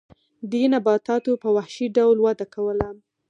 [0.51, 2.87] دې نباتاتو په وحشي ډول وده کوله.